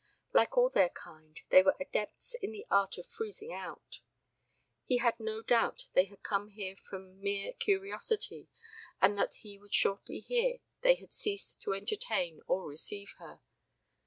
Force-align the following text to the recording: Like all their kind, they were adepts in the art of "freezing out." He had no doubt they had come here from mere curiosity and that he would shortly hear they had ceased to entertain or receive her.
Like 0.33 0.57
all 0.57 0.69
their 0.71 0.89
kind, 0.89 1.39
they 1.49 1.61
were 1.61 1.75
adepts 1.79 2.33
in 2.33 2.51
the 2.51 2.65
art 2.71 2.97
of 2.97 3.05
"freezing 3.05 3.53
out." 3.53 4.01
He 4.83 4.97
had 4.97 5.19
no 5.19 5.43
doubt 5.43 5.89
they 5.93 6.05
had 6.05 6.23
come 6.23 6.47
here 6.47 6.75
from 6.75 7.21
mere 7.21 7.53
curiosity 7.53 8.49
and 8.99 9.15
that 9.19 9.35
he 9.41 9.59
would 9.59 9.75
shortly 9.75 10.21
hear 10.21 10.57
they 10.81 10.95
had 10.95 11.13
ceased 11.13 11.61
to 11.61 11.73
entertain 11.75 12.41
or 12.47 12.67
receive 12.67 13.13
her. 13.19 13.41